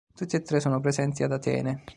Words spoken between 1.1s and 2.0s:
ad Atene.